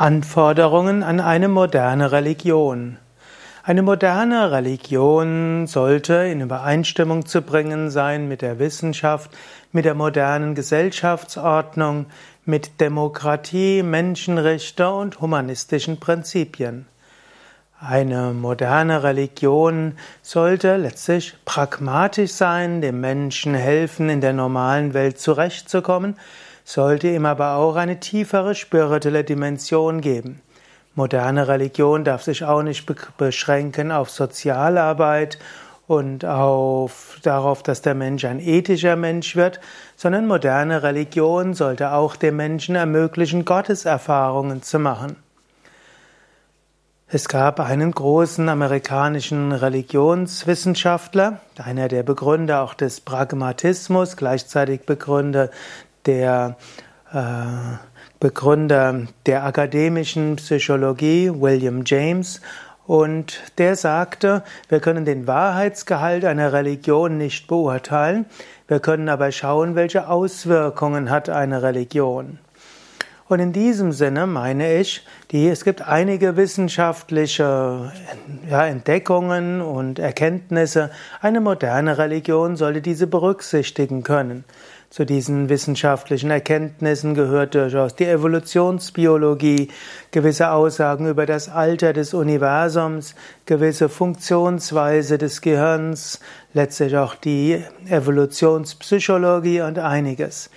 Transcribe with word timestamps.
Anforderungen 0.00 1.02
an 1.02 1.18
eine 1.18 1.48
moderne 1.48 2.12
Religion. 2.12 2.98
Eine 3.64 3.82
moderne 3.82 4.52
Religion 4.52 5.66
sollte 5.66 6.14
in 6.14 6.40
Übereinstimmung 6.40 7.26
zu 7.26 7.42
bringen 7.42 7.90
sein 7.90 8.28
mit 8.28 8.40
der 8.40 8.60
Wissenschaft, 8.60 9.36
mit 9.72 9.84
der 9.84 9.94
modernen 9.94 10.54
Gesellschaftsordnung, 10.54 12.06
mit 12.44 12.80
Demokratie, 12.80 13.82
Menschenrechte 13.82 14.88
und 14.88 15.20
humanistischen 15.20 15.98
Prinzipien. 15.98 16.86
Eine 17.80 18.32
moderne 18.34 19.02
Religion 19.02 19.94
sollte 20.22 20.76
letztlich 20.76 21.34
pragmatisch 21.44 22.34
sein, 22.34 22.80
dem 22.82 23.00
Menschen 23.00 23.52
helfen, 23.52 24.10
in 24.10 24.20
der 24.20 24.32
normalen 24.32 24.94
Welt 24.94 25.18
zurechtzukommen, 25.18 26.14
sollte 26.68 27.08
ihm 27.08 27.24
aber 27.24 27.54
auch 27.54 27.76
eine 27.76 27.98
tiefere 27.98 28.54
spirituelle 28.54 29.24
Dimension 29.24 30.02
geben. 30.02 30.42
Moderne 30.94 31.48
Religion 31.48 32.04
darf 32.04 32.22
sich 32.22 32.44
auch 32.44 32.62
nicht 32.62 32.84
beschränken 33.16 33.90
auf 33.90 34.10
Sozialarbeit 34.10 35.38
und 35.86 36.26
auf, 36.26 37.20
darauf, 37.22 37.62
dass 37.62 37.80
der 37.80 37.94
Mensch 37.94 38.26
ein 38.26 38.38
ethischer 38.38 38.96
Mensch 38.96 39.34
wird, 39.34 39.60
sondern 39.96 40.26
moderne 40.26 40.82
Religion 40.82 41.54
sollte 41.54 41.92
auch 41.92 42.16
dem 42.16 42.36
Menschen 42.36 42.74
ermöglichen, 42.74 43.46
Gotteserfahrungen 43.46 44.62
zu 44.62 44.78
machen. 44.78 45.16
Es 47.10 47.28
gab 47.28 47.58
einen 47.58 47.92
großen 47.92 48.46
amerikanischen 48.50 49.52
Religionswissenschaftler, 49.52 51.40
einer 51.56 51.88
der 51.88 52.02
Begründer 52.02 52.60
auch 52.60 52.74
des 52.74 53.00
Pragmatismus, 53.00 54.18
gleichzeitig 54.18 54.82
Begründer 54.82 55.48
der 56.08 56.56
äh, 57.12 57.76
Begründer 58.18 59.06
der 59.26 59.44
akademischen 59.44 60.36
Psychologie, 60.36 61.30
William 61.32 61.82
James, 61.86 62.40
und 62.86 63.42
der 63.58 63.76
sagte, 63.76 64.42
wir 64.70 64.80
können 64.80 65.04
den 65.04 65.26
Wahrheitsgehalt 65.26 66.24
einer 66.24 66.54
Religion 66.54 67.18
nicht 67.18 67.46
beurteilen, 67.46 68.24
wir 68.66 68.80
können 68.80 69.08
aber 69.10 69.30
schauen, 69.30 69.74
welche 69.74 70.08
Auswirkungen 70.08 71.10
hat 71.10 71.28
eine 71.28 71.62
Religion. 71.62 72.38
Und 73.28 73.40
in 73.40 73.52
diesem 73.52 73.92
Sinne 73.92 74.26
meine 74.26 74.78
ich, 74.78 75.06
die, 75.32 75.48
es 75.48 75.62
gibt 75.62 75.82
einige 75.82 76.38
wissenschaftliche 76.38 77.92
ja, 78.50 78.66
Entdeckungen 78.66 79.60
und 79.60 79.98
Erkenntnisse. 79.98 80.90
Eine 81.20 81.42
moderne 81.42 81.98
Religion 81.98 82.56
sollte 82.56 82.80
diese 82.80 83.06
berücksichtigen 83.06 84.02
können. 84.02 84.44
Zu 84.90 85.04
diesen 85.04 85.50
wissenschaftlichen 85.50 86.30
Erkenntnissen 86.30 87.14
gehört 87.14 87.54
durchaus 87.54 87.94
die 87.94 88.06
Evolutionsbiologie, 88.06 89.68
gewisse 90.12 90.50
Aussagen 90.50 91.06
über 91.06 91.26
das 91.26 91.50
Alter 91.50 91.92
des 91.92 92.14
Universums, 92.14 93.14
gewisse 93.44 93.90
Funktionsweise 93.90 95.18
des 95.18 95.42
Gehirns, 95.42 96.20
letztlich 96.54 96.96
auch 96.96 97.14
die 97.16 97.62
Evolutionspsychologie 97.90 99.60
und 99.60 99.78
einiges. 99.78 100.48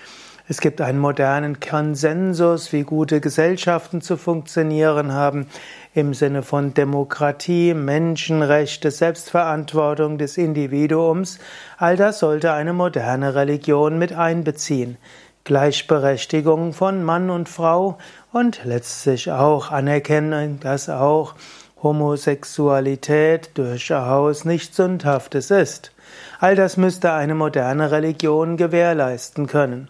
Es 0.52 0.60
gibt 0.60 0.82
einen 0.82 1.00
modernen 1.00 1.62
Konsensus, 1.62 2.74
wie 2.74 2.84
gute 2.84 3.22
Gesellschaften 3.22 4.02
zu 4.02 4.18
funktionieren 4.18 5.14
haben, 5.14 5.48
im 5.94 6.14
Sinne 6.14 6.44
von 6.44 6.74
Demokratie, 6.74 7.74
Menschenrechte, 7.74 8.92
Selbstverantwortung 8.92 10.18
des 10.18 10.38
Individuums. 10.38 11.40
All 11.78 11.96
das 11.96 12.20
sollte 12.20 12.52
eine 12.52 12.74
moderne 12.74 13.34
Religion 13.34 13.98
mit 13.98 14.12
einbeziehen. 14.12 14.98
Gleichberechtigung 15.46 16.74
von 16.74 17.02
Mann 17.02 17.30
und 17.30 17.48
Frau 17.48 17.98
und 18.34 18.60
letztlich 18.66 19.32
auch 19.32 19.72
anerkennen, 19.72 20.60
dass 20.60 20.90
auch 20.90 21.34
Homosexualität 21.82 23.52
durchaus 23.54 24.44
nichts 24.44 24.76
Sündhaftes 24.76 25.50
ist. 25.50 25.94
All 26.42 26.58
das 26.58 26.76
müsste 26.76 27.14
eine 27.14 27.36
moderne 27.36 27.92
Religion 27.92 28.58
gewährleisten 28.58 29.48
können. 29.48 29.88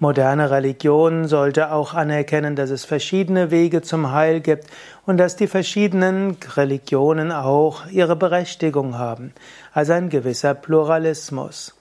Moderne 0.00 0.52
Religion 0.52 1.26
sollte 1.26 1.72
auch 1.72 1.92
anerkennen, 1.92 2.54
dass 2.54 2.70
es 2.70 2.84
verschiedene 2.84 3.50
Wege 3.50 3.82
zum 3.82 4.12
Heil 4.12 4.40
gibt 4.40 4.68
und 5.06 5.16
dass 5.16 5.34
die 5.34 5.48
verschiedenen 5.48 6.36
Religionen 6.56 7.32
auch 7.32 7.86
ihre 7.90 8.14
Berechtigung 8.14 8.96
haben, 8.96 9.32
also 9.72 9.94
ein 9.94 10.08
gewisser 10.08 10.54
Pluralismus. 10.54 11.74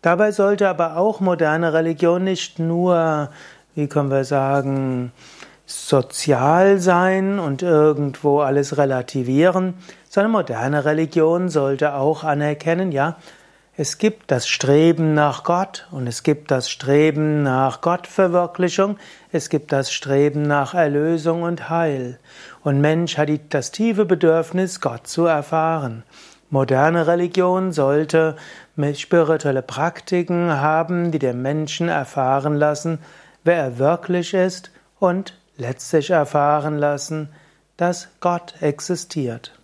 Dabei 0.00 0.30
sollte 0.30 0.68
aber 0.68 0.96
auch 0.96 1.18
moderne 1.18 1.72
Religion 1.72 2.22
nicht 2.22 2.60
nur, 2.60 3.30
wie 3.74 3.88
können 3.88 4.10
wir 4.12 4.22
sagen, 4.22 5.10
sozial 5.66 6.78
sein 6.78 7.40
und 7.40 7.62
irgendwo 7.62 8.42
alles 8.42 8.78
relativieren, 8.78 9.74
sondern 10.08 10.30
moderne 10.30 10.84
Religion 10.84 11.48
sollte 11.48 11.94
auch 11.94 12.22
anerkennen, 12.22 12.92
ja, 12.92 13.16
es 13.78 13.98
gibt 13.98 14.30
das 14.30 14.48
Streben 14.48 15.12
nach 15.12 15.44
Gott 15.44 15.86
und 15.90 16.06
es 16.06 16.22
gibt 16.22 16.50
das 16.50 16.70
Streben 16.70 17.42
nach 17.42 17.82
Gottverwirklichung, 17.82 18.96
es 19.32 19.50
gibt 19.50 19.70
das 19.70 19.92
Streben 19.92 20.42
nach 20.42 20.72
Erlösung 20.72 21.42
und 21.42 21.68
Heil. 21.68 22.18
Und 22.64 22.80
Mensch 22.80 23.18
hat 23.18 23.28
das 23.50 23.72
tiefe 23.72 24.06
Bedürfnis, 24.06 24.80
Gott 24.80 25.06
zu 25.06 25.26
erfahren. 25.26 26.04
Moderne 26.48 27.06
Religion 27.06 27.72
sollte 27.72 28.36
spirituelle 28.94 29.62
Praktiken 29.62 30.58
haben, 30.58 31.10
die 31.10 31.18
den 31.18 31.42
Menschen 31.42 31.90
erfahren 31.90 32.54
lassen, 32.54 33.00
wer 33.44 33.56
er 33.56 33.78
wirklich 33.78 34.32
ist 34.32 34.70
und 35.00 35.34
letztlich 35.58 36.08
erfahren 36.10 36.78
lassen, 36.78 37.28
dass 37.76 38.08
Gott 38.20 38.54
existiert. 38.62 39.55